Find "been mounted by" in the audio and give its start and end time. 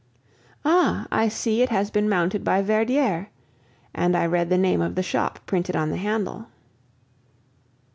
1.91-2.63